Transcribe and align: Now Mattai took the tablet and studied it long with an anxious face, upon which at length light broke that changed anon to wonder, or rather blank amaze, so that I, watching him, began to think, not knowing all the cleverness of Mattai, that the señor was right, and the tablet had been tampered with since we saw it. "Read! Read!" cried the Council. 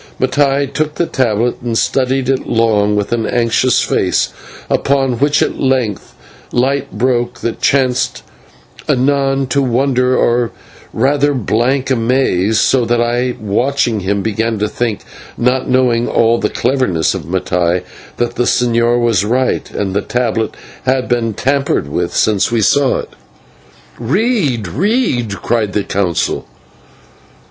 Now 0.17 0.25
Mattai 0.25 0.73
took 0.73 0.95
the 0.95 1.05
tablet 1.05 1.57
and 1.61 1.77
studied 1.77 2.27
it 2.27 2.47
long 2.47 2.95
with 2.95 3.11
an 3.13 3.27
anxious 3.27 3.81
face, 3.81 4.29
upon 4.67 5.19
which 5.19 5.43
at 5.43 5.59
length 5.59 6.15
light 6.51 6.91
broke 6.91 7.41
that 7.41 7.61
changed 7.61 8.23
anon 8.89 9.45
to 9.49 9.61
wonder, 9.61 10.17
or 10.17 10.49
rather 10.91 11.35
blank 11.35 11.91
amaze, 11.91 12.59
so 12.59 12.83
that 12.83 12.99
I, 12.99 13.35
watching 13.39 13.99
him, 13.99 14.23
began 14.23 14.57
to 14.57 14.67
think, 14.67 15.01
not 15.37 15.69
knowing 15.69 16.07
all 16.07 16.39
the 16.39 16.49
cleverness 16.49 17.13
of 17.13 17.25
Mattai, 17.25 17.83
that 18.17 18.33
the 18.37 18.45
señor 18.45 18.99
was 18.99 19.23
right, 19.23 19.69
and 19.69 19.93
the 19.95 20.01
tablet 20.01 20.57
had 20.85 21.07
been 21.07 21.35
tampered 21.35 21.87
with 21.87 22.11
since 22.15 22.51
we 22.51 22.61
saw 22.61 22.97
it. 23.01 23.09
"Read! 23.99 24.67
Read!" 24.67 25.43
cried 25.43 25.73
the 25.73 25.83
Council. 25.83 26.47